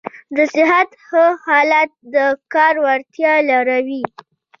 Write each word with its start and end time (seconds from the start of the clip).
د 0.35 0.37
صحت 0.55 0.89
ښه 1.05 1.25
حالت 1.45 1.91
د 2.13 2.15
کار 2.53 2.75
وړتیا 2.85 3.33
لوړوي. 3.49 4.03